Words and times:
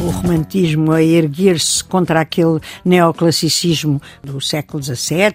o 0.00 0.10
romantismo 0.10 0.92
a 0.92 1.02
erguer-se 1.02 1.84
contra 1.84 2.22
aquele 2.22 2.60
neoclassicismo 2.82 4.00
do 4.22 4.40
século 4.40 4.82
XVII, 4.82 4.94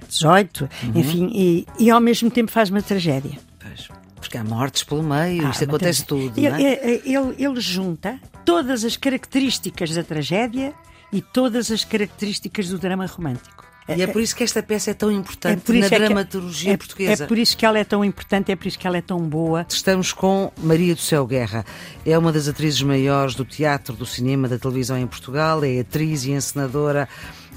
XVIII, 0.09 0.49
uhum. 0.61 0.91
enfim, 0.95 1.29
e, 1.31 1.67
e, 1.77 1.91
ao 1.91 2.01
mesmo 2.01 2.31
tempo 2.31 2.51
faz 2.51 2.71
uma 2.71 2.81
tragédia. 2.81 3.37
Pois, 3.59 3.87
porque 4.15 4.39
há 4.39 4.43
mortes 4.43 4.83
pelo 4.83 5.03
meio, 5.03 5.45
ah, 5.45 5.51
isto 5.51 5.65
acontece 5.65 6.03
tudo. 6.03 6.35
Ele, 6.35 6.47
é? 6.47 6.83
ele, 6.83 7.01
ele, 7.05 7.35
ele 7.37 7.61
junta 7.61 8.19
todas 8.43 8.83
as 8.83 8.97
características 8.97 9.93
da 9.93 10.03
tragédia 10.03 10.73
e 11.13 11.21
todas 11.21 11.69
as 11.69 11.85
características 11.85 12.69
do 12.69 12.79
drama 12.79 13.05
romântico. 13.05 13.74
E 13.87 14.01
é 14.01 14.07
por 14.07 14.19
isso 14.19 14.35
que 14.35 14.43
esta 14.43 14.63
peça 14.63 14.91
é 14.91 14.93
tão 14.95 15.11
importante 15.11 15.71
é 15.71 15.79
na 15.79 15.85
é 15.85 15.89
dramaturgia 15.89 16.73
é, 16.73 16.77
portuguesa. 16.77 17.23
É 17.23 17.27
por 17.27 17.37
isso 17.37 17.55
que 17.55 17.65
ela 17.65 17.77
é 17.77 17.83
tão 17.83 18.03
importante, 18.03 18.51
é 18.51 18.55
por 18.55 18.67
isso 18.67 18.79
que 18.79 18.87
ela 18.87 18.97
é 18.97 19.01
tão 19.01 19.19
boa. 19.19 19.65
Estamos 19.69 20.11
com 20.11 20.51
Maria 20.57 20.95
do 20.95 21.01
Céu 21.01 21.25
Guerra. 21.27 21.63
É 22.03 22.17
uma 22.17 22.31
das 22.31 22.47
atrizes 22.47 22.81
maiores 22.81 23.35
do 23.35 23.45
teatro, 23.45 23.95
do 23.95 24.05
cinema, 24.05 24.47
da 24.47 24.57
televisão 24.57 24.97
em 24.97 25.05
Portugal. 25.05 25.63
É 25.63 25.79
atriz 25.81 26.25
e 26.25 26.31
encenadora 26.31 27.07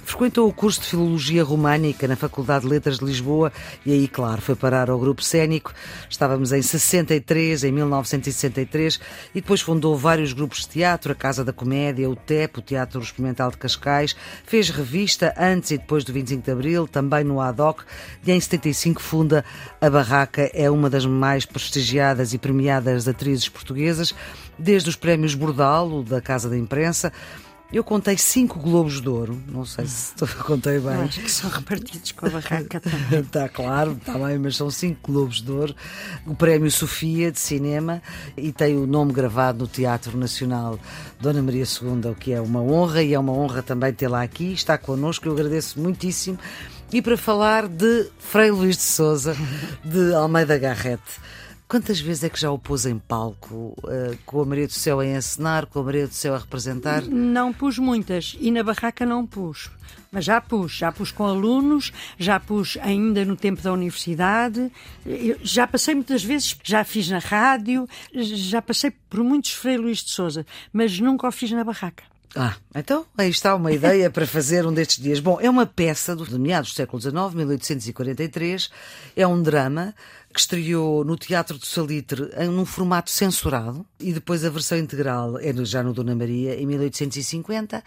Frequentou 0.08 0.48
o 0.48 0.52
curso 0.54 0.80
de 0.80 0.86
Filologia 0.86 1.44
Românica 1.44 2.08
na 2.08 2.16
Faculdade 2.16 2.62
de 2.62 2.70
Letras 2.70 2.98
de 2.98 3.04
Lisboa 3.04 3.52
e 3.84 3.92
aí, 3.92 4.08
claro, 4.08 4.40
foi 4.40 4.56
parar 4.56 4.88
ao 4.88 4.98
grupo 4.98 5.22
cénico. 5.22 5.70
Estávamos 6.08 6.50
em 6.50 6.62
63, 6.62 7.64
em 7.64 7.70
1963, 7.70 8.98
e 9.34 9.42
depois 9.42 9.60
fundou 9.60 9.94
vários 9.98 10.32
grupos 10.32 10.60
de 10.60 10.68
teatro, 10.68 11.12
a 11.12 11.14
Casa 11.14 11.44
da 11.44 11.52
Comédia, 11.52 12.08
o 12.08 12.16
TEP, 12.16 12.58
o 12.58 12.62
Teatro 12.62 13.02
Experimental 13.02 13.50
de 13.50 13.58
Cascais, 13.58 14.16
fez 14.46 14.70
revista 14.70 15.34
antes 15.38 15.72
e 15.72 15.78
depois 15.78 16.04
do 16.04 16.12
25 16.14 16.42
de 16.42 16.50
Abril, 16.52 16.88
também 16.88 17.22
no 17.22 17.38
ADOC, 17.38 17.84
e 18.26 18.32
em 18.32 18.40
75 18.40 19.02
funda 19.02 19.45
a 19.78 19.90
Barraca, 19.90 20.50
é 20.54 20.70
uma 20.70 20.88
das 20.88 21.04
mais 21.04 21.45
prestigiadas 21.45 22.32
e 22.32 22.38
premiadas 22.38 23.06
atrizes 23.06 23.50
portuguesas, 23.50 24.15
desde 24.59 24.88
os 24.88 24.96
prémios 24.96 25.34
Bordalo, 25.34 26.02
da 26.02 26.18
Casa 26.22 26.48
da 26.48 26.56
Imprensa, 26.56 27.12
eu 27.71 27.85
contei 27.85 28.16
cinco 28.16 28.59
Globos 28.59 29.01
de 29.01 29.09
Ouro, 29.09 29.43
não 29.47 29.65
sei 29.65 29.87
se 29.87 30.15
contei 30.45 30.79
bem. 30.79 30.95
acho 30.95 31.21
que 31.21 31.30
são 31.30 31.51
repartidos 31.51 32.13
com 32.13 32.27
a 32.27 32.30
barraca 32.30 32.80
também. 32.80 33.21
Está 33.21 33.47
claro, 33.51 33.93
está 33.93 34.15
bem, 34.15 34.38
mas 34.38 34.57
são 34.57 34.71
cinco 34.71 35.13
Globos 35.13 35.43
de 35.43 35.52
Ouro. 35.52 35.74
O 36.27 36.35
Prémio 36.35 36.71
Sofia 36.71 37.30
de 37.30 37.39
Cinema 37.39 38.02
e 38.37 38.52
tem 38.52 38.77
o 38.77 38.87
nome 38.87 39.13
gravado 39.13 39.59
no 39.59 39.66
Teatro 39.66 40.16
Nacional 40.16 40.79
Dona 41.21 41.43
Maria 41.43 41.65
II, 41.65 42.11
o 42.11 42.15
que 42.15 42.33
é 42.33 42.41
uma 42.41 42.63
honra 42.63 43.02
e 43.02 43.13
é 43.13 43.19
uma 43.19 43.33
honra 43.33 43.63
também 43.63 43.93
tê-la 43.93 44.23
aqui. 44.23 44.52
Está 44.52 44.79
connosco, 44.79 45.29
eu 45.29 45.33
agradeço 45.33 45.79
muitíssimo. 45.79 46.39
E 46.91 47.02
para 47.02 47.19
falar 47.19 47.69
de 47.69 48.09
Frei 48.19 48.51
Luís 48.51 48.77
de 48.77 48.83
Souza, 48.83 49.37
de 49.85 50.15
Almeida 50.15 50.57
Garrete. 50.57 51.21
Quantas 51.69 52.01
vezes 52.01 52.24
é 52.24 52.30
que 52.30 52.41
já 52.41 52.51
o 52.51 52.59
pôs 52.59 52.87
em 52.87 52.99
palco, 52.99 53.77
uh, 53.85 54.19
com 54.24 54.41
a 54.41 54.45
Maria 54.47 54.66
do 54.66 54.73
Céu 54.73 55.01
a 55.01 55.07
encenar, 55.07 55.66
com 55.66 55.80
a 55.80 55.83
Maria 55.83 56.07
do 56.07 56.15
Céu 56.15 56.35
a 56.35 56.38
representar? 56.38 57.02
Não 57.02 57.52
pus 57.52 57.79
muitas 57.79 58.35
e 58.41 58.51
na 58.51 58.63
barraca 58.63 59.05
não 59.05 59.27
pus. 59.27 59.71
Mas 60.11 60.24
já 60.24 60.41
pus, 60.41 60.73
já 60.73 60.91
pus 60.91 61.13
com 61.13 61.24
alunos, 61.24 61.93
já 62.19 62.41
pus 62.41 62.79
ainda 62.80 63.23
no 63.23 63.37
tempo 63.37 63.61
da 63.61 63.71
universidade, 63.71 64.72
já 65.43 65.66
passei 65.66 65.94
muitas 65.94 66.25
vezes, 66.25 66.56
já 66.65 66.83
fiz 66.84 67.11
na 67.11 67.19
rádio, 67.19 67.87
já 68.15 68.62
passei 68.62 68.91
por 68.91 69.22
muitos 69.22 69.53
Frei 69.53 69.77
Luís 69.77 69.99
de 69.99 70.11
Souza, 70.11 70.47
mas 70.72 70.99
nunca 70.99 71.28
o 71.28 71.33
fiz 71.33 71.50
na 71.50 71.65
barraca. 71.65 72.03
Ah, 72.37 72.56
então 72.75 73.06
aí 73.16 73.31
está 73.31 73.54
uma 73.54 73.72
ideia 73.72 74.10
para 74.10 74.26
fazer 74.26 74.66
um 74.66 74.72
destes 74.72 75.03
dias. 75.03 75.19
Bom, 75.19 75.38
é 75.41 75.48
uma 75.48 75.65
peça 75.65 76.15
do 76.15 76.38
meados 76.38 76.72
do 76.72 76.76
século 76.76 77.00
XIX, 77.00 77.15
1843, 77.34 78.71
é 79.16 79.26
um 79.26 79.43
drama 79.43 79.94
que 80.32 80.41
estreou 80.41 81.04
no 81.04 81.16
Teatro 81.16 81.56
do 81.56 81.65
Salitre 81.65 82.28
num 82.47 82.66
formato 82.66 83.10
censurado 83.10 83.84
e 83.99 84.12
depois 84.12 84.44
a 84.44 84.50
versão 84.50 84.76
integral 84.76 85.39
é 85.39 85.53
já 85.65 85.83
no 85.83 85.94
Dona 85.94 86.15
Maria 86.15 86.55
em 86.55 86.66
1850. 86.66 87.83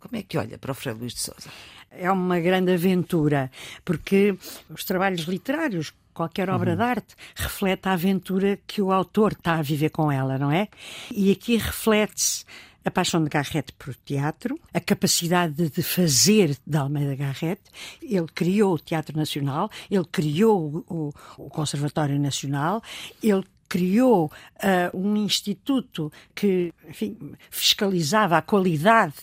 Como 0.00 0.16
é 0.16 0.22
que 0.22 0.36
olha 0.36 0.58
para 0.58 0.72
o 0.72 0.74
Frei 0.74 0.94
Luís 0.94 1.14
de 1.14 1.20
Souza? 1.20 1.48
É 1.90 2.10
uma 2.10 2.38
grande 2.40 2.72
aventura, 2.72 3.50
porque 3.84 4.36
os 4.68 4.84
trabalhos 4.84 5.22
literários, 5.22 5.94
qualquer 6.12 6.50
obra 6.50 6.72
uhum. 6.72 6.76
de 6.76 6.82
arte, 6.82 7.14
reflete 7.34 7.88
a 7.88 7.92
aventura 7.92 8.58
que 8.66 8.82
o 8.82 8.92
autor 8.92 9.32
está 9.32 9.54
a 9.54 9.62
viver 9.62 9.90
com 9.90 10.10
ela, 10.10 10.36
não 10.36 10.50
é? 10.50 10.68
E 11.10 11.30
aqui 11.30 11.56
reflete-se 11.56 12.44
a 12.86 12.90
paixão 12.90 13.22
de 13.22 13.28
Garrett 13.28 13.72
por 13.72 13.96
teatro, 13.96 14.58
a 14.72 14.78
capacidade 14.78 15.68
de 15.68 15.82
fazer 15.82 16.56
de 16.64 16.76
Almeida 16.78 17.16
Garrett. 17.16 17.60
Ele 18.00 18.28
criou 18.32 18.74
o 18.74 18.78
Teatro 18.78 19.16
Nacional, 19.16 19.68
ele 19.90 20.04
criou 20.04 20.84
o, 20.88 21.12
o 21.36 21.50
Conservatório 21.50 22.16
Nacional, 22.18 22.80
ele 23.20 23.42
criou 23.68 24.26
uh, 24.56 24.96
um 24.96 25.16
instituto 25.16 26.12
que 26.34 26.72
enfim, 26.88 27.16
fiscalizava 27.50 28.36
a 28.36 28.42
qualidade 28.42 29.14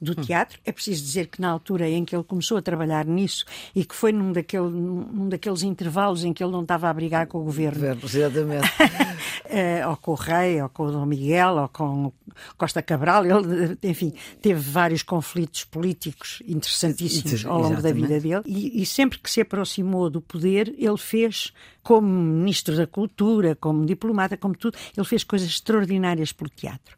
do 0.00 0.12
hum. 0.12 0.24
teatro. 0.24 0.58
É 0.64 0.72
preciso 0.72 1.02
dizer 1.02 1.28
que 1.28 1.40
na 1.40 1.48
altura 1.48 1.88
em 1.88 2.04
que 2.04 2.14
ele 2.14 2.24
começou 2.24 2.58
a 2.58 2.62
trabalhar 2.62 3.06
nisso 3.06 3.44
e 3.74 3.84
que 3.84 3.94
foi 3.94 4.12
num, 4.12 4.32
daquele, 4.32 4.68
num 4.68 5.28
daqueles 5.28 5.62
intervalos 5.62 6.24
em 6.24 6.32
que 6.32 6.42
ele 6.42 6.52
não 6.52 6.62
estava 6.62 6.88
a 6.88 6.92
brigar 6.92 7.26
com 7.26 7.38
o 7.38 7.44
governo. 7.44 7.78
governo 7.78 8.02
exatamente. 8.04 8.68
uh, 8.68 9.88
ou 9.90 9.96
com 9.96 10.10
o 10.10 10.14
rei, 10.14 10.60
ou 10.60 10.68
com 10.68 10.82
o 10.84 10.92
Dom 10.92 11.06
Miguel, 11.06 11.56
ou 11.56 11.68
com 11.68 12.12
Costa 12.56 12.82
Cabral. 12.82 13.24
Ele, 13.24 13.78
enfim, 13.82 14.12
teve 14.40 14.60
vários 14.60 15.02
conflitos 15.02 15.64
políticos 15.64 16.42
interessantíssimos 16.46 17.46
ao 17.46 17.60
longo 17.60 17.74
exatamente. 17.74 18.08
da 18.08 18.18
vida 18.18 18.20
dele. 18.20 18.42
E, 18.46 18.82
e 18.82 18.86
sempre 18.86 19.18
que 19.18 19.30
se 19.30 19.40
aproximou 19.40 20.10
do 20.10 20.20
poder, 20.20 20.74
ele 20.76 20.98
fez 20.98 21.52
como 21.82 22.06
ministro 22.06 22.76
da 22.76 22.86
Cultura, 22.86 23.56
como 23.56 23.84
diplomata, 23.84 24.36
como 24.36 24.56
tudo, 24.56 24.76
ele 24.96 25.06
fez 25.06 25.24
coisas 25.24 25.48
extraordinárias 25.48 26.32
pelo 26.32 26.50
teatro. 26.50 26.96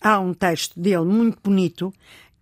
Há 0.00 0.18
um 0.18 0.34
texto 0.34 0.78
dele 0.80 1.04
muito 1.04 1.38
bonito 1.42 1.92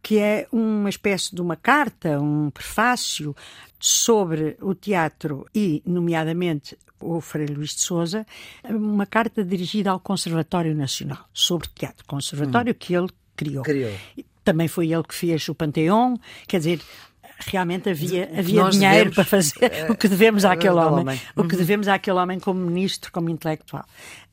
que 0.02 0.18
é 0.18 0.46
uma 0.50 0.88
espécie 0.88 1.34
de 1.34 1.40
uma 1.40 1.56
carta, 1.56 2.18
um 2.20 2.50
prefácio 2.50 3.36
sobre 3.78 4.56
o 4.60 4.74
teatro 4.74 5.46
e, 5.54 5.82
nomeadamente, 5.84 6.76
o 7.00 7.20
Frei 7.20 7.46
Luís 7.46 7.74
de 7.74 7.80
Souza, 7.80 8.26
uma 8.64 9.06
carta 9.06 9.44
dirigida 9.44 9.90
ao 9.90 10.00
Conservatório 10.00 10.74
Nacional 10.74 11.26
sobre 11.32 11.68
teatro, 11.74 12.04
conservatório 12.06 12.72
hum. 12.72 12.76
que 12.78 12.94
ele 12.94 13.08
criou. 13.36 13.62
criou. 13.62 13.92
Também 14.44 14.68
foi 14.68 14.92
ele 14.92 15.02
que 15.02 15.14
fez 15.14 15.48
o 15.48 15.54
Panteão, 15.54 16.18
quer 16.46 16.58
dizer, 16.58 16.80
realmente 17.46 17.88
havia, 17.88 18.24
havia 18.36 18.68
dinheiro 18.70 19.10
devemos, 19.10 19.14
para 19.14 19.24
fazer 19.24 19.88
uh, 19.88 19.92
o 19.92 19.96
que 19.96 20.08
devemos 20.08 20.44
àquele 20.44 20.74
homem, 20.74 21.00
homem, 21.00 21.20
o 21.36 21.44
que 21.44 21.54
uhum. 21.54 21.60
devemos 21.60 21.88
àquele 21.88 22.18
homem 22.18 22.38
como 22.38 22.60
ministro, 22.60 23.10
como 23.12 23.28
intelectual. 23.28 23.84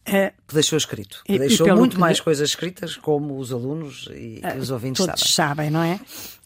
Uh, 0.07 0.31
que 0.47 0.53
deixou 0.53 0.78
escrito, 0.78 1.22
que 1.25 1.38
deixou 1.38 1.75
muito 1.75 2.00
mais 2.00 2.22
coisas 2.22 2.50
escritas, 2.50 2.96
como 2.96 3.38
os 3.38 3.51
alunos 3.51 4.07
e 4.13 4.41
uh, 4.44 4.57
os 4.57 4.72
ouvintes 4.72 5.06
todos 5.06 5.34
sabem. 5.34 5.66
sabem, 5.66 5.69
não 5.69 5.84
é? 5.84 6.00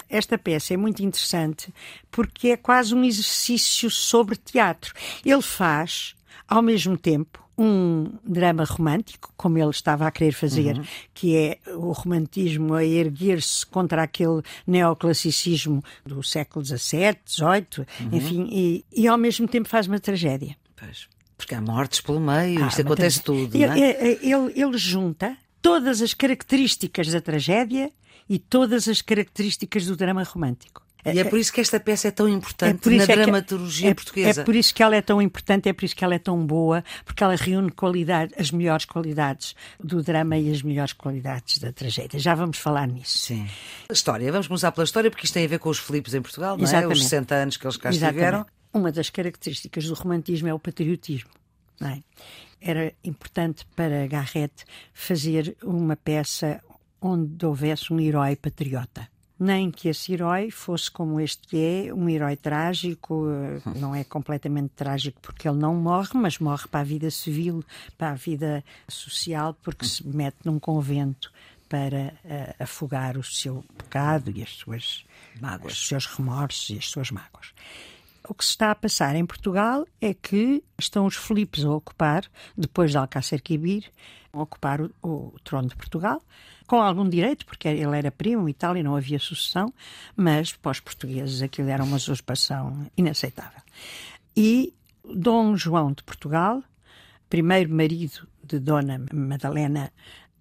Esta 0.10 0.38
peça 0.38 0.74
é 0.74 0.78
muito 0.78 1.02
interessante 1.02 1.74
porque 2.12 2.50
é 2.50 2.58
quase 2.58 2.94
um 2.94 3.04
exercício 3.04 3.90
sobre 3.90 4.36
teatro. 4.36 4.94
Ele 5.26 5.42
faz, 5.42 6.16
ao 6.48 6.62
mesmo 6.62 6.98
tempo, 6.98 7.42
um 7.62 8.12
drama 8.24 8.64
romântico, 8.64 9.32
como 9.38 9.58
ele 9.58 9.70
estava 9.70 10.08
a 10.08 10.12
querer 10.12 10.32
fazer, 10.32 10.78
uhum. 10.78 10.84
que 11.14 11.36
é 11.36 11.60
o 11.76 11.92
romantismo 11.92 12.74
a 12.74 12.84
erguer-se 12.84 13.66
contra 13.66 14.04
aquele 14.04 14.42
neoclassicismo 14.66 15.84
do 16.06 16.24
século 16.24 16.66
XVII, 16.66 17.18
XVIII, 17.26 17.86
uhum. 18.00 18.10
enfim, 18.12 18.48
e, 18.52 18.86
e 18.92 19.08
ao 19.08 19.18
mesmo 19.18 19.48
tempo 19.48 19.70
faz 19.70 19.88
uma 19.88 20.00
tragédia. 20.00 20.56
Pois. 20.76 21.08
Porque 21.38 21.56
há 21.56 21.62
mortes 21.62 22.02
pelo 22.02 22.20
meio, 22.20 22.64
ah, 22.64 22.68
isto 22.68 22.82
acontece 22.82 23.22
tudo. 23.22 23.56
Ele, 23.56 23.64
é? 23.66 24.02
ele, 24.02 24.20
ele, 24.22 24.62
ele 24.62 24.78
junta 24.78 25.38
todas 25.62 26.02
as 26.02 26.14
características 26.14 27.12
da 27.12 27.22
tragédia 27.22 27.92
e 28.28 28.40
todas 28.40 28.88
as 28.88 29.02
características 29.02 29.86
do 29.86 29.96
drama 29.96 30.24
romântico. 30.24 30.81
E 31.06 31.20
é 31.20 31.24
por 31.24 31.40
isso 31.40 31.52
que 31.52 31.60
esta 31.60 31.80
peça 31.80 32.10
é 32.10 32.12
tão 32.12 32.28
importante 32.30 32.88
é 32.88 32.98
na 32.98 33.04
é 33.04 33.08
dramaturgia 33.08 33.90
é, 33.90 33.94
portuguesa. 33.94 34.42
É 34.42 34.44
por 34.44 34.56
isso 34.56 34.74
que 34.74 34.84
ela 34.84 34.96
é 34.96 35.02
tão 35.02 35.22
importante, 35.22 35.68
é 35.68 35.74
por 35.74 35.86
isso 35.86 35.96
que 35.96 36.04
ela 36.04 36.14
é 36.14 36.20
tão 36.20 36.46
boa, 36.46 36.84
porque 37.04 37.24
ela 37.24 37.36
reúne 37.36 37.72
qualidade, 37.72 38.34
as 38.38 38.52
melhores 38.52 38.86
qualidades 38.86 39.56
do 39.80 40.04
drama 40.04 40.38
e 40.38 40.52
as 40.52 40.62
melhores 40.62 40.94
qualidades 40.94 41.58
da 41.58 41.72
tragédia. 41.72 42.20
Já 42.20 42.36
vamos 42.36 42.58
falar 42.58 42.88
nisso. 42.88 43.18
Sim. 43.18 43.48
A 43.90 43.94
história, 43.94 44.32
vamos 44.32 44.48
começar 44.48 44.72
pela 44.72 44.86
história, 44.86 45.10
porque 45.10 45.26
isto 45.26 45.34
tem 45.34 45.46
a 45.46 45.48
ver 45.48 45.60
com 45.60 45.70
os 45.70 45.80
Filipos 45.80 46.14
em 46.14 46.22
Portugal, 46.22 46.56
não 46.58 46.64
Exatamente. 46.64 46.92
é? 46.92 46.94
Os 46.94 47.04
60 47.04 47.36
anos 47.36 47.58
que 47.58 47.66
eles 47.66 47.78
cá 47.78 47.90
Exatamente. 47.90 48.18
estiveram. 48.18 48.46
Uma 48.74 48.92
das 48.92 49.10
características 49.10 49.86
do 49.86 49.94
romantismo 49.96 50.48
é 50.48 50.54
o 50.54 50.60
patriotismo. 50.60 51.30
Não 51.80 51.90
é? 51.90 52.00
Era 52.62 52.94
importante 53.04 53.66
para 53.76 54.06
Garrett 54.08 54.64
fazer 54.94 55.58
uma 55.64 55.96
peça 55.96 56.62
onde 57.02 57.44
houvesse 57.44 57.92
um 57.92 58.00
herói 58.00 58.36
patriota 58.36 59.10
nem 59.42 59.72
que 59.72 59.90
esse 59.90 60.14
herói 60.14 60.52
fosse 60.52 60.92
como 60.92 61.20
este 61.20 61.48
que 61.48 61.58
é, 61.88 61.94
um 61.94 62.08
herói 62.08 62.36
trágico, 62.36 63.26
eh, 63.28 63.60
não 63.76 63.96
é 63.96 64.04
completamente 64.04 64.70
trágico 64.76 65.20
porque 65.20 65.50
ele 65.50 65.58
não 65.58 65.74
morre, 65.74 66.12
mas 66.14 66.38
morre 66.38 66.68
para 66.68 66.82
a 66.82 66.84
vida 66.84 67.10
civil, 67.10 67.66
para 67.98 68.12
a 68.12 68.14
vida 68.14 68.64
social, 68.88 69.58
porque 69.64 69.84
se 69.84 70.08
mete 70.08 70.38
num 70.46 70.60
convento 70.60 71.32
para 71.68 72.14
uh, 72.24 72.64
afogar 72.64 73.18
o 73.18 73.24
seu 73.24 73.66
pecado 73.78 74.30
e 74.30 74.44
as 74.44 74.50
suas 74.50 75.06
mágoas, 75.40 75.74
os 75.74 75.88
seus 75.88 76.06
remorsos 76.06 76.70
e 76.70 76.78
as 76.78 76.86
suas 76.88 77.10
mágoas. 77.10 77.54
o 78.28 78.36
que 78.36 78.44
se 78.44 78.52
está 78.52 78.70
a 78.70 78.76
passar 78.76 79.16
em 79.16 79.26
Portugal 79.26 79.88
é 80.00 80.14
que 80.14 80.62
estão 80.78 81.06
os 81.06 81.16
Filipes 81.16 81.66
a 81.66 81.72
ocupar, 81.72 82.26
depois 82.56 82.92
de 82.92 82.98
Alcácer 82.98 83.42
Quibir, 83.42 83.86
a 84.34 84.42
ocupar 84.42 84.82
o, 84.82 84.92
o, 85.02 85.34
trono 85.44 85.70
de 85.70 85.76
Portugal, 85.76 86.22
com 86.72 86.82
algum 86.82 87.10
direito, 87.10 87.46
porque 87.46 87.68
ele 87.68 87.98
era 87.98 88.10
primo 88.10 88.48
e 88.48 88.54
tal, 88.54 88.78
e 88.78 88.82
não 88.82 88.96
havia 88.96 89.20
sucessão, 89.20 89.74
mas 90.16 90.54
para 90.54 90.72
os 90.72 90.80
portugueses 90.80 91.42
aquilo 91.42 91.68
era 91.68 91.84
uma 91.84 91.98
usurpação 91.98 92.90
inaceitável. 92.96 93.62
E 94.38 94.74
Dom 95.04 95.58
João 95.58 95.92
de 95.92 96.02
Portugal, 96.02 96.64
primeiro 97.30 97.76
marido 97.76 98.26
de 98.42 98.58
Dona 98.58 99.06
Madalena, 99.14 99.92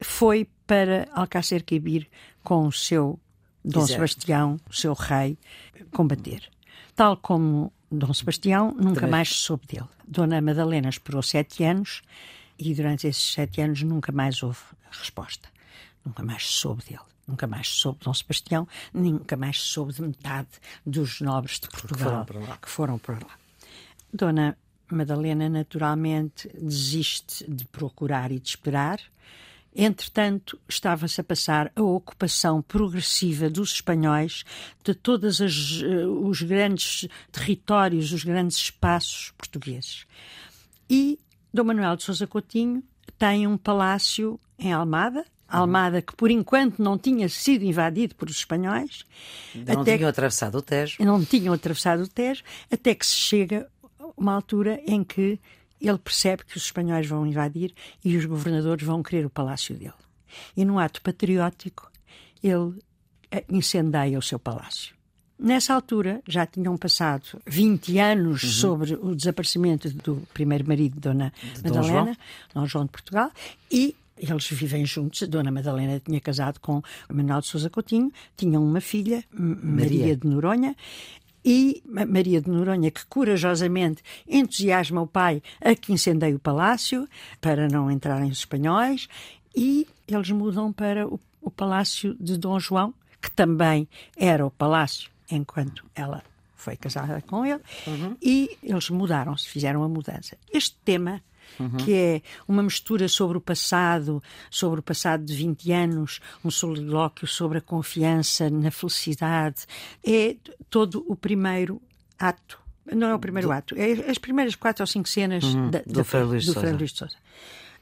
foi 0.01 0.49
para 0.69 1.09
Alcácer 1.13 1.65
Quibir 1.65 2.07
com 2.45 2.65
o 2.65 2.71
seu 2.71 3.19
Dom 3.65 3.81
Exato. 3.81 3.95
Sebastião, 3.95 4.61
o 4.69 4.73
seu 4.73 4.93
rei, 4.93 5.37
combater. 5.91 6.49
Tal 6.95 7.17
como 7.17 7.73
Dom 7.91 8.15
Sebastião, 8.15 8.73
nunca 8.79 9.01
Também. 9.01 9.11
mais 9.11 9.31
soube 9.31 9.67
dele. 9.67 9.89
Dona 10.07 10.41
Madalena 10.41 10.91
esperou 10.91 11.25
sete 11.25 11.65
anos 11.65 12.03
e 12.57 12.73
durante 12.73 13.09
esses 13.09 13.33
sete 13.33 13.61
anos 13.61 13.83
nunca 13.83 14.13
mais 14.13 14.45
houve 14.45 14.61
resposta. 14.93 15.49
Nunca 16.05 16.23
mais 16.23 16.47
soube 16.47 16.85
dele. 16.85 17.01
Nunca 17.27 17.47
mais 17.47 17.69
soube 17.69 18.01
de 18.01 18.05
Dom 18.07 18.15
Sebastião, 18.15 18.67
nunca 18.93 19.37
mais 19.37 19.61
soube 19.61 19.93
de 19.93 20.03
metade 20.03 20.49
dos 20.85 21.21
nobres 21.21 21.61
de 21.61 21.69
Portugal 21.69 22.25
que 22.25 22.25
foram 22.25 22.25
para 22.25 22.41
lá. 22.41 22.59
Foram 22.63 22.99
para 22.99 23.15
lá. 23.15 23.39
Dona 24.13 24.59
Madalena, 24.91 25.49
naturalmente, 25.49 26.49
desiste 26.55 27.49
de 27.49 27.65
procurar 27.67 28.33
e 28.33 28.41
de 28.41 28.49
esperar. 28.49 29.01
Entretanto, 29.75 30.59
estava-se 30.69 31.21
a 31.21 31.25
passar 31.25 31.71
a 31.77 31.83
ocupação 31.83 32.61
progressiva 32.61 33.49
dos 33.49 33.75
espanhóis 33.75 34.45
de 34.83 34.95
todos 34.95 35.39
uh, 35.39 35.47
os 36.25 36.43
grandes 36.43 37.07
territórios, 37.31 38.13
os 38.13 38.25
grandes 38.25 38.57
espaços 38.57 39.33
portugueses. 39.39 40.07
E 40.89 41.21
Dom 41.55 41.65
Manuel 41.65 41.95
de 41.95 42.03
Sousa 42.03 42.27
Coutinho 42.27 42.83
tem 43.17 43.47
um 43.47 43.57
palácio 43.57 44.41
em 44.59 44.73
Almada, 44.73 45.25
Almada, 45.51 46.01
que 46.01 46.15
por 46.15 46.31
enquanto 46.31 46.83
não 46.83 46.97
tinha 46.97 47.29
sido 47.29 47.65
invadido 47.65 48.15
por 48.15 48.29
os 48.29 48.37
espanhóis. 48.37 49.05
Não 49.55 49.85
tinham 49.85 50.09
atravessado 50.09 50.59
o 50.59 50.63
Tejo. 50.63 50.97
Não 51.01 51.25
tinham 51.25 51.53
atravessado 51.53 52.03
o 52.03 52.09
Tejo, 52.09 52.43
até 52.71 52.95
que 52.95 53.07
se 53.07 53.17
chega 53.17 53.69
uma 54.17 54.35
altura 54.35 54.81
em 54.87 55.03
que 55.03 55.41
ele 55.81 55.99
percebe 55.99 56.45
que 56.45 56.57
os 56.57 56.65
espanhóis 56.65 57.07
vão 57.07 57.27
invadir 57.27 57.73
e 58.05 58.17
os 58.17 58.25
governadores 58.27 58.85
vão 58.85 59.03
querer 59.03 59.25
o 59.25 59.31
palácio 59.31 59.75
dele. 59.75 59.95
E 60.57 60.65
num 60.65 60.79
ato 60.79 61.01
patriótico, 61.01 61.91
ele 62.43 62.79
eh, 63.31 63.45
incendeia 63.49 64.19
o 64.19 64.23
seu 64.23 64.39
palácio. 64.39 64.95
Nessa 65.39 65.73
altura, 65.73 66.21
já 66.29 66.45
tinham 66.45 66.77
passado 66.77 67.41
20 67.47 67.99
anos 67.99 68.43
uhum. 68.43 68.51
sobre 68.51 68.95
o 68.95 69.15
desaparecimento 69.15 69.89
do 69.89 70.23
primeiro 70.35 70.69
marido 70.69 70.95
de 70.95 71.01
Dona 71.01 71.33
de 71.41 71.63
Madalena, 71.63 71.83
Dom 71.83 71.83
João. 71.83 72.17
Dom 72.55 72.67
João 72.67 72.85
de 72.85 72.91
Portugal, 72.91 73.33
e 73.73 73.97
eles 74.21 74.49
vivem 74.51 74.85
juntos. 74.85 75.23
A 75.23 75.27
Dona 75.27 75.51
Madalena 75.51 76.01
tinha 76.01 76.21
casado 76.21 76.61
com 76.61 76.83
Manuel 77.09 77.41
de 77.41 77.47
Sousa 77.47 77.71
Coutinho, 77.71 78.13
tinham 78.37 78.63
uma 78.63 78.81
filha, 78.81 79.25
Maria, 79.33 79.65
Maria 79.65 80.17
de 80.17 80.27
Noronha, 80.27 80.77
e 81.45 81.83
Maria 81.87 82.41
de 82.41 82.51
Noronha, 82.51 82.91
que 82.91 83.05
corajosamente 83.07 84.03
entusiasma 84.29 85.01
o 85.01 85.07
pai 85.07 85.43
a 85.61 85.75
que 85.75 85.93
incendeie 85.93 86.35
o 86.35 86.39
palácio 86.39 87.09
para 87.41 87.67
não 87.69 87.91
entrarem 87.91 88.31
os 88.31 88.39
espanhóis, 88.39 89.09
e 89.57 89.87
eles 90.07 90.31
mudam 90.31 90.73
para 90.73 91.09
o, 91.09 91.19
o 91.41 91.51
palácio 91.51 92.15
de 92.21 92.37
Dom 92.37 92.61
João, 92.61 92.95
que 93.21 93.31
também 93.31 93.89
era 94.17 94.45
o 94.45 94.51
palácio 94.51 95.11
enquanto 95.31 95.85
ela 95.95 96.23
foi 96.55 96.77
casada 96.77 97.23
com 97.23 97.47
ele, 97.47 97.61
uhum. 97.87 98.17
e 98.21 98.59
eles 98.63 98.91
mudaram-se, 98.91 99.49
fizeram 99.49 99.83
a 99.83 99.89
mudança. 99.89 100.37
Este 100.53 100.77
tema 100.85 101.23
Uhum. 101.59 101.77
que 101.79 101.95
é 101.95 102.23
uma 102.47 102.63
mistura 102.63 103.09
sobre 103.09 103.37
o 103.37 103.41
passado, 103.41 104.23
sobre 104.51 104.81
o 104.81 104.83
passado 104.83 105.25
de 105.25 105.35
20 105.35 105.73
anos, 105.73 106.21
um 106.45 106.51
solilóquio 106.51 107.27
sobre 107.27 107.59
a 107.59 107.61
confiança 107.61 108.49
na 108.49 108.71
felicidade. 108.71 109.67
É 110.05 110.37
todo 110.69 111.05
o 111.09 111.17
primeiro 111.17 111.81
ato. 112.19 112.59
Não 112.93 113.09
é 113.09 113.15
o 113.15 113.19
primeiro 113.19 113.49
do... 113.49 113.53
ato, 113.53 113.75
é 113.77 114.11
as 114.11 114.19
primeiras 114.19 114.55
quatro 114.55 114.83
ou 114.83 114.87
cinco 114.87 115.09
cenas 115.09 115.45
uhum. 115.45 115.71
da, 115.71 115.83
do, 115.87 116.05
Frei 116.05 116.23
Luís, 116.23 116.45
de 116.45 116.53
Sousa. 116.53 117.17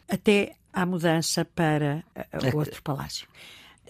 Até 0.08 0.54
à 0.72 0.84
mudança 0.84 1.44
para 1.44 2.04
o 2.52 2.56
outro 2.56 2.82
palácio. 2.82 3.26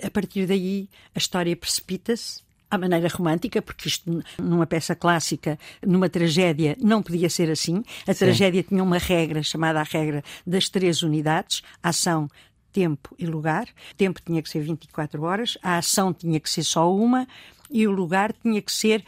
A 0.02 0.10
partir 0.10 0.46
daí, 0.46 0.88
a 1.14 1.18
história 1.18 1.56
precipita-se 1.56 2.42
à 2.70 2.78
maneira 2.78 3.08
romântica, 3.08 3.62
porque 3.62 3.88
isto 3.88 4.22
numa 4.38 4.66
peça 4.66 4.94
clássica, 4.94 5.58
numa 5.86 6.08
tragédia, 6.08 6.76
não 6.80 7.02
podia 7.02 7.30
ser 7.30 7.50
assim. 7.50 7.82
A 8.06 8.12
Sim. 8.12 8.18
tragédia 8.26 8.62
tinha 8.62 8.82
uma 8.82 8.98
regra 8.98 9.42
chamada 9.42 9.80
a 9.80 9.84
regra 9.84 10.22
das 10.46 10.68
três 10.68 11.02
unidades: 11.02 11.62
ação, 11.82 12.28
tempo 12.72 13.14
e 13.18 13.26
lugar. 13.26 13.66
O 13.92 13.94
tempo 13.96 14.20
tinha 14.24 14.42
que 14.42 14.48
ser 14.48 14.60
24 14.60 15.22
horas, 15.22 15.58
a 15.62 15.78
ação 15.78 16.12
tinha 16.12 16.38
que 16.38 16.50
ser 16.50 16.62
só 16.62 16.94
uma 16.94 17.26
e 17.70 17.86
o 17.86 17.90
lugar 17.90 18.32
tinha 18.32 18.60
que 18.62 18.72
ser 18.72 19.04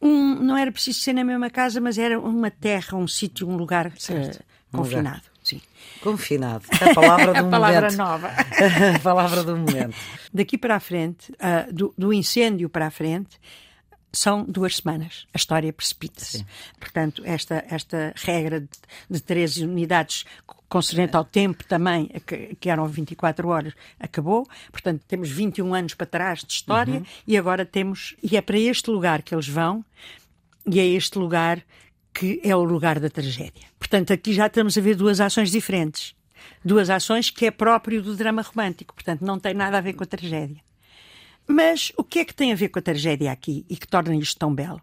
um, 0.00 0.34
não 0.34 0.56
era 0.56 0.70
preciso 0.70 1.00
ser 1.00 1.14
na 1.14 1.24
mesma 1.24 1.48
casa, 1.48 1.80
mas 1.80 1.96
era 1.96 2.20
uma 2.20 2.50
terra, 2.50 2.96
um 2.96 3.08
sítio, 3.08 3.48
um 3.48 3.56
lugar 3.56 3.86
uh, 3.86 4.44
confinado. 4.70 5.33
Sim. 5.60 6.00
Confinado. 6.00 6.64
A 6.70 6.94
palavra 6.94 7.32
do 7.32 7.38
a 7.38 7.42
momento. 7.42 7.50
palavra 7.50 7.92
nova. 7.92 8.28
a 8.94 8.98
palavra 9.00 9.42
do 9.42 9.56
momento. 9.56 9.96
Daqui 10.32 10.58
para 10.58 10.76
a 10.76 10.80
frente, 10.80 11.32
uh, 11.32 11.72
do, 11.72 11.94
do 11.96 12.12
incêndio 12.12 12.68
para 12.68 12.86
a 12.86 12.90
frente, 12.90 13.38
são 14.12 14.44
duas 14.44 14.76
semanas. 14.76 15.26
A 15.34 15.36
história 15.36 15.72
precipita-se. 15.72 16.44
Portanto, 16.78 17.22
esta, 17.24 17.64
esta 17.68 18.12
regra 18.16 18.60
de, 18.60 18.68
de 19.10 19.20
13 19.20 19.64
unidades 19.64 20.24
concernente 20.68 21.16
ao 21.16 21.24
tempo 21.24 21.64
também, 21.64 22.06
que, 22.26 22.56
que, 22.56 22.70
eram 22.70 22.86
24 22.86 23.48
horas, 23.48 23.74
acabou. 23.98 24.46
Portanto, 24.70 25.02
temos 25.06 25.30
21 25.30 25.74
anos 25.74 25.94
para 25.94 26.06
trás 26.06 26.40
de 26.40 26.52
história 26.52 26.98
uhum. 26.98 27.06
e 27.26 27.36
agora 27.36 27.64
temos. 27.64 28.14
E 28.22 28.36
é 28.36 28.40
para 28.40 28.58
este 28.58 28.90
lugar 28.90 29.22
que 29.22 29.34
eles 29.34 29.48
vão, 29.48 29.84
e 30.66 30.80
é 30.80 30.86
este 30.86 31.18
lugar 31.18 31.62
que 32.14 32.40
é 32.44 32.54
o 32.54 32.62
lugar 32.62 33.00
da 33.00 33.10
tragédia. 33.10 33.66
Portanto, 33.78 34.12
aqui 34.12 34.32
já 34.32 34.46
estamos 34.46 34.78
a 34.78 34.80
ver 34.80 34.94
duas 34.94 35.20
ações 35.20 35.50
diferentes. 35.50 36.14
Duas 36.64 36.88
ações 36.88 37.30
que 37.30 37.46
é 37.46 37.50
próprio 37.50 38.00
do 38.00 38.14
drama 38.14 38.42
romântico, 38.42 38.94
portanto, 38.94 39.22
não 39.22 39.38
tem 39.38 39.52
nada 39.52 39.78
a 39.78 39.80
ver 39.80 39.94
com 39.94 40.04
a 40.04 40.06
tragédia. 40.06 40.62
Mas 41.46 41.92
o 41.96 42.04
que 42.04 42.20
é 42.20 42.24
que 42.24 42.34
tem 42.34 42.52
a 42.52 42.56
ver 42.56 42.68
com 42.68 42.78
a 42.78 42.82
tragédia 42.82 43.32
aqui 43.32 43.66
e 43.68 43.76
que 43.76 43.86
torna 43.86 44.14
isto 44.14 44.38
tão 44.38 44.54
belo? 44.54 44.80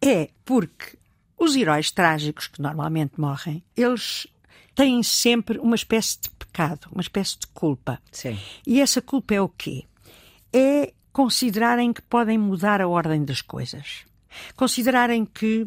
É 0.00 0.28
porque 0.44 0.96
os 1.38 1.56
heróis 1.56 1.90
trágicos 1.90 2.46
que 2.46 2.60
normalmente 2.60 3.18
morrem, 3.18 3.62
eles 3.76 4.26
têm 4.74 5.02
sempre 5.02 5.58
uma 5.58 5.74
espécie 5.74 6.20
de 6.20 6.30
pecado, 6.30 6.88
uma 6.92 7.00
espécie 7.00 7.38
de 7.38 7.46
culpa. 7.48 8.00
Sim. 8.12 8.38
E 8.66 8.80
essa 8.80 9.00
culpa 9.00 9.34
é 9.34 9.40
o 9.40 9.48
quê? 9.48 9.84
É 10.52 10.92
considerarem 11.12 11.92
que 11.92 12.02
podem 12.02 12.38
mudar 12.38 12.80
a 12.80 12.88
ordem 12.88 13.24
das 13.24 13.40
coisas. 13.40 14.04
Considerarem 14.56 15.24
que 15.24 15.66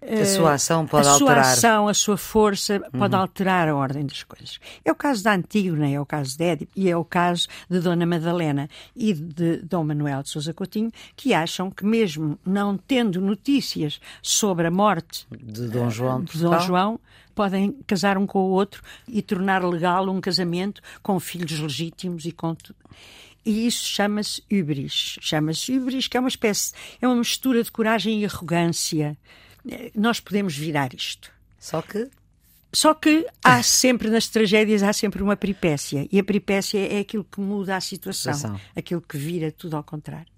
a 0.00 0.24
sua 0.24 0.52
ação 0.54 0.86
pode 0.86 1.08
a 1.08 1.12
alterar. 1.12 1.38
A 1.38 1.44
sua 1.44 1.52
ação, 1.52 1.88
a 1.88 1.94
sua 1.94 2.16
força 2.16 2.80
pode 2.96 3.14
uhum. 3.14 3.20
alterar 3.20 3.68
a 3.68 3.74
ordem 3.74 4.06
das 4.06 4.22
coisas. 4.22 4.60
É 4.84 4.92
o 4.92 4.94
caso 4.94 5.24
da 5.24 5.34
Antígona, 5.34 5.88
é 5.88 6.00
o 6.00 6.06
caso 6.06 6.36
de 6.36 6.44
Édipo 6.44 6.72
e 6.76 6.88
é 6.88 6.96
o 6.96 7.04
caso 7.04 7.48
de 7.68 7.80
Dona 7.80 8.06
Madalena 8.06 8.68
e 8.94 9.12
de 9.12 9.56
Dom 9.58 9.84
Manuel 9.84 10.22
de 10.22 10.30
Sousa 10.30 10.54
Coutinho, 10.54 10.92
que 11.16 11.34
acham 11.34 11.70
que 11.70 11.84
mesmo 11.84 12.38
não 12.46 12.76
tendo 12.76 13.20
notícias 13.20 14.00
sobre 14.22 14.68
a 14.68 14.70
morte 14.70 15.26
de 15.30 15.68
Dom 15.68 15.90
João, 15.90 16.22
de 16.22 16.38
Dom 16.40 16.58
João 16.60 17.00
podem 17.34 17.72
casar 17.86 18.18
um 18.18 18.26
com 18.26 18.40
o 18.40 18.50
outro 18.50 18.82
e 19.06 19.22
tornar 19.22 19.64
legal 19.64 20.08
um 20.08 20.20
casamento 20.20 20.80
com 21.02 21.20
filhos 21.20 21.58
legítimos 21.60 22.24
e 22.24 22.32
com 22.32 22.54
tudo. 22.54 22.78
E 23.46 23.66
isso 23.66 23.86
chama-se 23.86 24.42
hubris. 24.52 25.16
Chama-se 25.20 25.78
hubris, 25.78 26.08
que 26.08 26.16
é 26.16 26.20
uma 26.20 26.28
espécie, 26.28 26.72
é 27.00 27.06
uma 27.06 27.16
mistura 27.16 27.62
de 27.62 27.70
coragem 27.70 28.20
e 28.20 28.24
arrogância 28.26 29.16
nós 29.94 30.20
podemos 30.20 30.56
virar 30.56 30.94
isto. 30.94 31.30
Só 31.58 31.82
que 31.82 32.10
só 32.72 32.92
que 32.92 33.26
há 33.42 33.62
sempre, 33.62 34.10
nas 34.10 34.28
tragédias, 34.28 34.82
há 34.82 34.92
sempre 34.92 35.22
uma 35.22 35.36
peripécia. 35.36 36.06
E 36.12 36.18
a 36.18 36.24
peripécia 36.24 36.78
é 36.78 37.00
aquilo 37.00 37.24
que 37.24 37.40
muda 37.40 37.76
a 37.76 37.80
situação, 37.80 38.34
situação. 38.34 38.60
aquilo 38.76 39.00
que 39.00 39.16
vira 39.16 39.50
tudo 39.50 39.76
ao 39.76 39.82
contrário. 39.82 40.30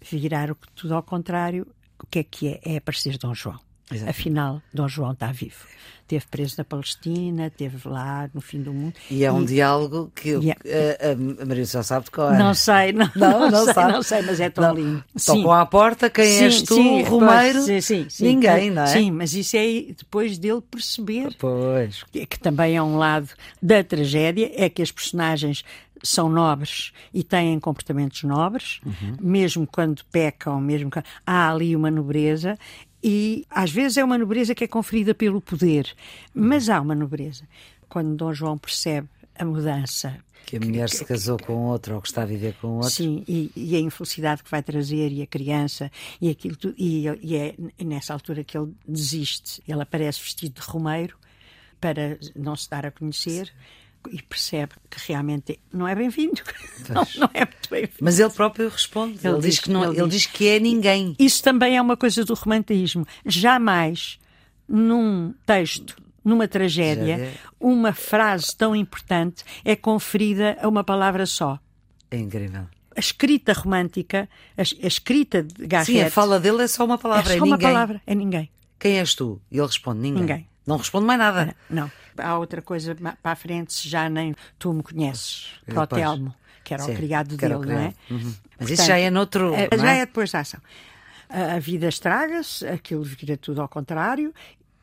Virar 0.00 0.54
tudo 0.74 0.94
ao 0.94 1.02
contrário, 1.02 1.66
o 1.98 2.06
que 2.06 2.20
é 2.20 2.22
que 2.22 2.48
é? 2.48 2.60
É 2.64 2.76
aparecer 2.76 3.18
Dom 3.18 3.34
João. 3.34 3.58
Exatamente. 3.90 4.08
Afinal, 4.08 4.62
Dom 4.72 4.88
João 4.88 5.12
está 5.12 5.32
vivo. 5.32 5.66
Esteve 6.02 6.26
preso 6.28 6.56
na 6.58 6.64
Palestina, 6.64 7.46
esteve 7.46 7.88
lá 7.88 8.28
no 8.34 8.40
fim 8.40 8.60
do 8.60 8.72
mundo. 8.72 8.94
E 9.08 9.24
é 9.24 9.30
um 9.30 9.42
e, 9.42 9.46
diálogo 9.46 10.10
que 10.12 10.34
é, 10.64 10.98
a, 11.00 11.42
a 11.42 11.46
Maria 11.46 11.64
só 11.64 11.84
sabe 11.84 12.06
de 12.06 12.10
qual 12.10 12.34
é. 12.34 12.38
Não 12.38 12.52
sei, 12.52 12.92
não, 12.92 13.08
não, 13.14 13.40
não, 13.40 13.50
não 13.50 13.64
sei, 13.64 13.74
sabe. 13.74 13.92
não 13.92 14.02
sei, 14.02 14.22
mas 14.22 14.40
é 14.40 14.50
tão 14.50 14.64
não. 14.64 14.74
lindo. 14.74 15.04
Tocam 15.24 15.52
à 15.52 15.64
porta, 15.64 16.10
quem 16.10 16.26
sim, 16.26 16.44
és 16.44 16.62
tu, 16.62 16.74
sim, 16.74 17.02
Romeiro? 17.04 17.62
Sim, 17.62 17.80
sim, 17.80 18.06
sim, 18.08 18.24
Ninguém, 18.24 18.70
não 18.70 18.82
é? 18.82 18.86
Sim, 18.86 19.12
mas 19.12 19.34
isso 19.34 19.56
é 19.56 19.64
depois 19.96 20.36
dele 20.36 20.60
perceber. 20.68 21.32
Pois. 21.38 22.02
Que, 22.10 22.26
que 22.26 22.40
também 22.40 22.76
é 22.76 22.82
um 22.82 22.96
lado 22.96 23.28
da 23.62 23.84
tragédia, 23.84 24.50
é 24.56 24.68
que 24.68 24.82
as 24.82 24.90
personagens 24.90 25.64
são 26.02 26.28
nobres 26.28 26.92
e 27.12 27.22
têm 27.22 27.58
comportamentos 27.60 28.22
nobres, 28.22 28.80
uhum. 28.84 29.16
mesmo 29.20 29.66
quando 29.66 30.04
pecam, 30.06 30.60
mesmo 30.60 30.90
que 30.90 31.02
há 31.26 31.50
ali 31.50 31.76
uma 31.76 31.90
nobreza, 31.90 32.58
E 33.02 33.46
às 33.48 33.70
vezes 33.70 33.96
é 33.96 34.04
uma 34.04 34.18
nobreza 34.18 34.54
que 34.54 34.64
é 34.64 34.68
conferida 34.68 35.14
pelo 35.14 35.40
poder, 35.40 35.94
mas 36.34 36.68
há 36.68 36.80
uma 36.80 36.94
nobreza. 36.94 37.44
Quando 37.88 38.14
Dom 38.14 38.34
João 38.34 38.58
percebe 38.58 39.08
a 39.38 39.44
mudança. 39.44 40.18
Que 40.44 40.56
a 40.56 40.60
mulher 40.60 40.88
que, 40.88 40.96
se 40.96 41.04
casou 41.04 41.38
com 41.38 41.66
outro 41.66 41.94
ou 41.94 42.02
que 42.02 42.08
está 42.08 42.22
a 42.22 42.26
viver 42.26 42.54
com 42.60 42.76
outro. 42.76 42.90
Sim, 42.90 43.24
e, 43.26 43.50
e, 43.56 43.74
a 43.74 43.80
infelicidade 43.80 44.42
que 44.42 44.50
vai 44.50 44.62
trazer, 44.62 45.10
e 45.12 45.22
a 45.22 45.26
criança, 45.26 45.90
e 46.20 46.28
aquilo 46.28 46.56
tudo. 46.56 46.74
E, 46.76 47.06
e 47.22 47.36
é 47.36 47.54
nessa 47.82 48.12
altura 48.12 48.44
que 48.44 48.56
ele 48.56 48.72
desiste. 48.86 49.62
Ele 49.66 49.82
aparece 49.82 50.20
vestido 50.20 50.60
de 50.60 50.66
romeiro 50.66 51.16
para 51.80 52.18
não 52.36 52.54
se 52.54 52.68
dar 52.68 52.84
a 52.84 52.90
conhecer. 52.90 53.46
Sim 53.46 53.80
e 54.10 54.22
percebe 54.22 54.72
que 54.88 54.98
realmente 55.08 55.60
não 55.72 55.86
é 55.86 55.94
bem-vindo. 55.94 56.42
Não, 56.88 57.06
não, 57.16 57.30
é 57.34 57.44
muito 57.44 57.70
bem-vindo. 57.70 57.98
Mas 58.00 58.18
ele 58.18 58.30
próprio 58.30 58.68
responde. 58.68 59.18
Ele, 59.22 59.34
ele 59.34 59.42
diz, 59.42 59.54
diz, 59.54 59.60
que 59.60 59.70
não, 59.70 59.84
ele, 59.84 60.00
ele 60.00 60.08
diz, 60.08 60.22
diz 60.22 60.26
que 60.26 60.48
é 60.48 60.58
ninguém. 60.58 61.14
Isso 61.18 61.42
também 61.42 61.76
é 61.76 61.82
uma 61.82 61.96
coisa 61.96 62.24
do 62.24 62.34
romantismo. 62.34 63.06
Jamais 63.24 64.18
num 64.66 65.34
texto 65.46 65.94
numa 66.24 66.46
tragédia, 66.46 67.32
uma 67.58 67.92
frase 67.92 68.54
tão 68.56 68.74
importante 68.76 69.44
é 69.64 69.74
conferida 69.74 70.56
a 70.60 70.68
uma 70.68 70.84
palavra 70.84 71.26
só. 71.26 71.58
É 72.10 72.16
incrível. 72.16 72.66
A 72.94 73.00
escrita 73.00 73.52
romântica, 73.52 74.28
a, 74.56 74.62
a 74.62 74.86
escrita 74.86 75.42
de 75.42 75.66
Garrett... 75.66 75.92
Sim, 75.92 76.00
a 76.00 76.10
fala 76.10 76.38
dele 76.40 76.62
é 76.62 76.68
só 76.68 76.84
uma 76.84 76.98
palavra, 76.98 77.32
é, 77.32 77.38
só 77.38 77.44
é 77.44 77.46
uma 77.46 77.56
ninguém. 77.56 77.72
palavra, 77.72 78.02
é 78.06 78.14
ninguém. 78.14 78.50
Quem 78.78 78.98
és 78.98 79.14
tu? 79.14 79.40
E 79.50 79.58
ele 79.58 79.66
responde, 79.66 80.00
ninguém. 80.00 80.20
Ninguém. 80.22 80.49
Não 80.66 80.76
responde 80.76 81.06
mais 81.06 81.18
nada. 81.18 81.54
Não. 81.68 81.90
Há 82.18 82.38
outra 82.38 82.60
coisa 82.60 82.94
para 82.94 83.32
a 83.32 83.36
frente, 83.36 83.88
já 83.88 84.08
nem 84.08 84.34
tu 84.58 84.72
me 84.72 84.82
conheces, 84.82 85.52
para 85.66 85.82
o 85.82 85.86
Telmo, 85.86 86.34
que 86.62 86.74
era 86.74 86.82
Sim, 86.82 86.92
o 86.92 86.96
criado 86.96 87.36
dele, 87.36 87.58
criado. 87.58 87.66
não 87.66 87.78
é? 87.78 87.94
Uhum. 88.10 88.18
Mas 88.20 88.34
Portanto, 88.58 88.70
isso 88.70 88.84
já 88.84 88.98
é 88.98 89.10
noutro. 89.10 89.54
É, 89.54 89.68
já 89.76 89.92
é? 89.92 89.98
é 90.00 90.06
depois 90.06 90.30
da 90.30 90.40
ação. 90.40 90.60
A 91.28 91.58
vida 91.58 91.88
estraga-se, 91.88 92.66
aquilo 92.66 93.04
vira 93.04 93.36
tudo 93.36 93.62
ao 93.62 93.68
contrário, 93.68 94.34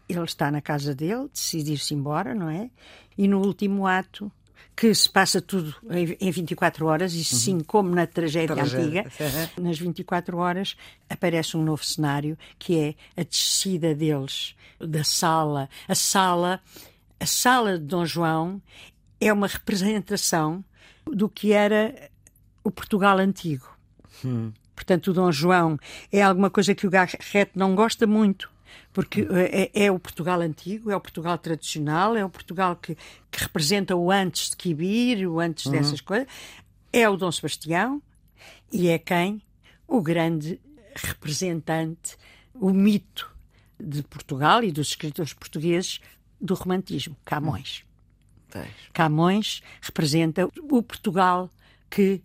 ele 0.08 0.24
está 0.24 0.50
na 0.50 0.62
casa 0.62 0.96
dele, 0.96 1.28
decide 1.32 1.74
ir-se 1.74 1.94
embora, 1.94 2.34
não 2.34 2.50
é? 2.50 2.70
E 3.18 3.28
no 3.28 3.40
último 3.40 3.86
ato, 3.86 4.32
que 4.78 4.94
se 4.94 5.10
passa 5.10 5.42
tudo 5.42 5.76
em 5.90 6.30
24 6.30 6.86
horas, 6.86 7.12
e 7.14 7.24
sim, 7.24 7.56
uhum. 7.56 7.64
como 7.64 7.90
na 7.90 8.06
tragédia, 8.06 8.56
tragédia. 8.56 9.08
antiga, 9.08 9.52
nas 9.60 9.80
24 9.80 10.38
horas 10.38 10.78
aparece 11.10 11.58
um 11.58 11.64
novo 11.64 11.84
cenário, 11.84 12.38
que 12.60 12.80
é 12.80 13.20
a 13.20 13.24
descida 13.24 13.96
deles 13.96 14.56
da 14.80 15.04
sala. 15.04 15.68
A 15.88 15.96
sala, 15.96 16.62
a 17.20 17.26
sala 17.26 17.80
de 17.80 17.86
Dom 17.86 18.06
João 18.06 18.62
é 19.20 19.34
uma 19.34 19.48
representação 19.48 20.64
do 21.12 21.28
que 21.28 21.54
era 21.54 22.12
o 22.64 22.70
Portugal 22.70 23.18
antigo. 23.18 23.68
Hum. 24.24 24.52
Portanto, 24.76 25.08
o 25.08 25.14
Dom 25.14 25.32
João 25.32 25.80
é 26.12 26.22
alguma 26.22 26.52
coisa 26.52 26.76
que 26.76 26.86
o 26.86 26.90
Garrett 26.92 27.50
não 27.56 27.74
gosta 27.74 28.06
muito 28.06 28.48
porque 28.94 29.28
é, 29.32 29.86
é, 29.86 29.92
o 29.92 30.00
Portugal 30.00 30.42
antigo, 30.42 30.90
é 30.92 30.96
o 30.96 31.02
Portugal 31.02 31.38
tradicional, 31.38 32.16
é 32.16 32.26
o 32.26 32.30
Portugal 32.30 32.76
que, 32.76 32.96
que 33.32 33.40
representa 33.40 33.96
o 33.96 34.12
antes 34.12 34.50
de 34.50 34.58
Quibir, 34.58 35.30
o 35.30 35.40
antes 35.40 35.66
uhum. 35.66 35.74
dessas 35.74 36.02
coisas. 36.02 36.28
É 36.92 37.08
o 37.08 37.16
Dom 37.16 37.32
Sebastião 37.32 38.02
e 38.72 38.90
é 38.90 38.98
quem? 38.98 39.42
O 39.88 40.02
grande 40.02 40.60
representante, 40.96 42.18
o 42.54 42.72
mito 42.72 43.32
de 43.80 44.02
Portugal 44.04 44.64
e 44.64 44.72
dos 44.72 44.90
escritores 44.90 45.34
portugueses 45.34 46.00
do 46.42 46.54
romantismo, 46.56 47.16
Camões. 47.24 47.84
Uhum. 48.56 48.64
Camões 48.94 49.62
representa 49.82 50.46
o 50.46 50.82
Portugal 50.82 51.50
que 51.90 52.22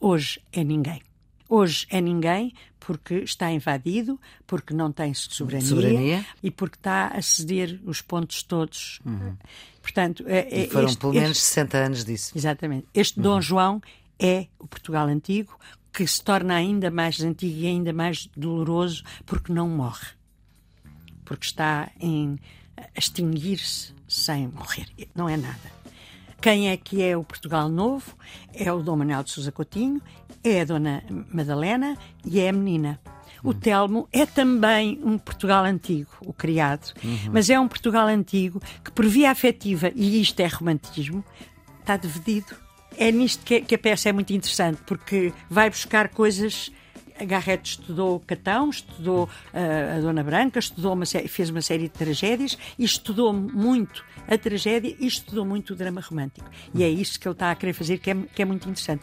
hoje 0.00 0.40
é 0.52 0.64
ninguém. 0.64 1.02
Hoje 1.48 1.86
é 1.90 2.00
ninguém 2.00 2.52
porque 2.78 3.16
está 3.16 3.50
invadido, 3.50 4.20
porque 4.46 4.72
não 4.72 4.90
tem 4.92 5.12
soberania, 5.14 5.68
soberania. 5.68 6.26
e 6.42 6.50
porque 6.50 6.76
está 6.76 7.08
a 7.08 7.20
ceder 7.20 7.80
os 7.84 8.00
pontos 8.00 8.42
todos. 8.42 9.00
Uhum. 9.04 9.36
Portanto, 9.82 10.24
é, 10.26 10.64
e 10.64 10.68
foram 10.70 10.88
este, 10.88 10.98
pelo 10.98 11.12
menos 11.14 11.30
este, 11.30 11.44
60 11.44 11.78
anos 11.78 12.04
disso. 12.04 12.32
Exatamente. 12.36 12.86
Este 12.94 13.18
uhum. 13.18 13.22
Dom 13.22 13.40
João 13.40 13.82
é 14.18 14.46
o 14.58 14.66
Portugal 14.66 15.06
antigo, 15.06 15.58
que 15.92 16.06
se 16.06 16.22
torna 16.22 16.54
ainda 16.54 16.90
mais 16.90 17.20
antigo 17.20 17.58
e 17.58 17.66
ainda 17.66 17.92
mais 17.92 18.28
doloroso 18.36 19.02
porque 19.26 19.52
não 19.52 19.68
morre. 19.68 20.08
Porque 21.24 21.46
está 21.46 21.90
em 22.00 22.38
extinguir-se 22.96 23.92
sem 24.06 24.48
morrer. 24.48 24.86
Não 25.14 25.28
é 25.28 25.36
nada. 25.36 25.78
Quem 26.40 26.70
é 26.70 26.76
que 26.76 27.02
é 27.02 27.16
o 27.16 27.24
Portugal 27.24 27.68
Novo? 27.68 28.14
É 28.54 28.72
o 28.72 28.82
Dom 28.82 28.96
Manuel 28.96 29.24
de 29.24 29.30
Sousa 29.30 29.50
Coutinho, 29.50 30.00
é 30.42 30.60
a 30.60 30.64
Dona 30.64 31.02
Madalena 31.32 31.96
e 32.24 32.40
é 32.40 32.48
a 32.48 32.52
menina. 32.52 33.00
O 33.42 33.54
Telmo 33.54 34.08
é 34.12 34.26
também 34.26 35.00
um 35.02 35.16
Portugal 35.16 35.64
antigo, 35.64 36.10
o 36.20 36.32
criado, 36.32 36.92
uhum. 37.04 37.30
mas 37.32 37.48
é 37.48 37.58
um 37.58 37.68
Portugal 37.68 38.06
antigo 38.06 38.60
que, 38.82 38.90
por 38.90 39.06
via 39.06 39.30
afetiva, 39.30 39.90
e 39.94 40.20
isto 40.20 40.40
é 40.40 40.46
romantismo, 40.46 41.24
está 41.80 41.96
dividido. 41.96 42.54
É 42.96 43.12
nisto 43.12 43.44
que, 43.44 43.60
que 43.60 43.74
a 43.74 43.78
peça 43.78 44.08
é 44.08 44.12
muito 44.12 44.32
interessante, 44.32 44.80
porque 44.84 45.32
vai 45.48 45.70
buscar 45.70 46.08
coisas 46.08 46.72
a 47.20 47.24
Garrett 47.24 47.70
estudou 47.70 48.20
Catão, 48.20 48.70
estudou 48.70 49.24
uh, 49.24 49.96
a 49.96 50.00
Dona 50.00 50.22
Branca, 50.22 50.58
estudou 50.58 50.92
uma 50.92 51.04
fez 51.06 51.50
uma 51.50 51.62
série 51.62 51.84
de 51.84 51.90
tragédias 51.90 52.56
e 52.78 52.84
estudou 52.84 53.32
muito 53.32 54.04
a 54.26 54.36
tragédia 54.38 54.94
e 54.98 55.06
estudou 55.06 55.44
muito 55.44 55.72
o 55.72 55.76
drama 55.76 56.00
romântico. 56.00 56.48
E 56.74 56.82
é 56.82 56.88
isso 56.88 57.18
que 57.18 57.26
ele 57.26 57.32
está 57.32 57.50
a 57.50 57.54
querer 57.54 57.72
fazer, 57.72 57.98
que 57.98 58.10
é, 58.10 58.16
que 58.34 58.42
é 58.42 58.44
muito 58.44 58.68
interessante. 58.68 59.02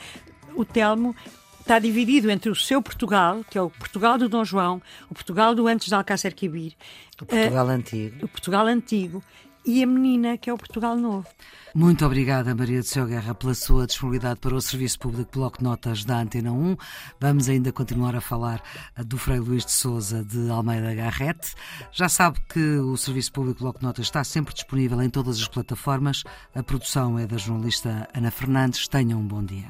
O 0.55 0.63
Telmo 0.63 1.15
está 1.59 1.79
dividido 1.79 2.29
entre 2.29 2.49
o 2.49 2.55
seu 2.55 2.81
Portugal, 2.81 3.43
que 3.49 3.57
é 3.57 3.61
o 3.61 3.69
Portugal 3.69 4.17
do 4.17 4.29
Dom 4.29 4.45
João, 4.45 4.81
o 5.09 5.13
Portugal 5.15 5.55
do 5.55 5.67
antes 5.67 5.87
de 5.87 5.95
Alcácer 5.95 6.33
Quibir, 6.33 6.73
o 7.19 7.25
Portugal 7.25 7.65
uh, 7.65 7.69
antigo, 7.69 8.25
o 8.25 8.27
Portugal 8.27 8.67
antigo 8.67 9.23
e 9.65 9.83
a 9.83 9.87
menina, 9.87 10.37
que 10.37 10.49
é 10.49 10.53
o 10.53 10.57
Portugal 10.57 10.95
Novo. 10.95 11.27
Muito 11.73 12.05
obrigada, 12.05 12.55
Maria 12.55 12.79
de 12.79 12.87
Seu 12.87 13.05
Guerra, 13.05 13.35
pela 13.35 13.53
sua 13.53 13.85
disponibilidade 13.85 14.39
para 14.39 14.55
o 14.55 14.61
Serviço 14.61 14.99
Público 14.99 15.31
Bloco 15.33 15.63
Notas 15.63 16.05
da 16.05 16.19
Antena 16.19 16.51
1. 16.51 16.77
Vamos 17.19 17.49
ainda 17.49 17.71
continuar 17.71 18.15
a 18.15 18.21
falar 18.21 18.61
ah, 18.95 19.03
do 19.03 19.17
Frei 19.17 19.39
Luís 19.39 19.65
de 19.65 19.71
Souza 19.71 20.23
de 20.23 20.49
Almeida 20.49 20.93
Garrete. 20.93 21.53
Já 21.91 22.07
sabe 22.07 22.39
que 22.47 22.77
o 22.77 22.95
Serviço 22.95 23.33
Público 23.33 23.59
Bloco 23.59 23.83
Notas 23.83 24.05
está 24.05 24.23
sempre 24.23 24.53
disponível 24.53 25.01
em 25.01 25.09
todas 25.09 25.37
as 25.37 25.47
plataformas. 25.47 26.23
A 26.53 26.63
produção 26.63 27.19
é 27.19 27.27
da 27.27 27.37
jornalista 27.37 28.07
Ana 28.13 28.31
Fernandes. 28.31 28.87
Tenham 28.87 29.19
um 29.19 29.27
bom 29.27 29.43
dia. 29.43 29.69